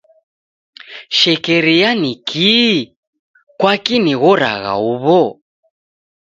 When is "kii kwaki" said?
2.27-3.95